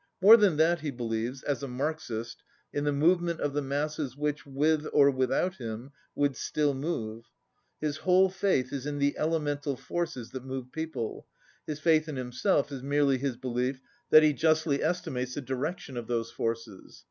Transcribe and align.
More 0.19 0.35
than 0.35 0.57
that, 0.57 0.79
he 0.79 0.89
believes, 0.89 1.43
as 1.43 1.61
a 1.61 1.67
Marxist, 1.67 2.41
in 2.73 2.85
the 2.85 2.91
movement 2.91 3.39
of 3.39 3.53
the 3.53 3.61
masses 3.61 4.17
which, 4.17 4.47
with 4.47 4.87
or 4.93 5.11
without 5.11 5.57
him, 5.57 5.91
would 6.15 6.35
still 6.35 6.73
move. 6.73 7.25
His 7.79 7.97
whole 7.97 8.27
faith 8.27 8.73
is 8.73 8.87
in 8.87 8.97
the 8.97 9.15
elemental 9.15 9.77
forces 9.77 10.31
that 10.31 10.43
move 10.43 10.71
people, 10.71 11.27
his 11.67 11.79
faith 11.79 12.09
in 12.09 12.15
himself 12.15 12.71
is 12.71 12.81
merely 12.81 13.19
his 13.19 13.37
belief 13.37 13.79
that 14.09 14.23
he 14.23 14.33
justly 14.33 14.81
estimates 14.81 15.35
the 15.35 15.41
direction 15.41 15.95
of 15.97 16.07
those 16.07 16.31
forces. 16.31 16.99